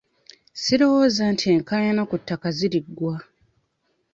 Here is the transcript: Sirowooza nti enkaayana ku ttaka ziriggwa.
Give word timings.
Sirowooza 0.61 1.23
nti 1.33 1.45
enkaayana 1.55 2.03
ku 2.09 2.15
ttaka 2.21 2.47
ziriggwa. 2.57 3.15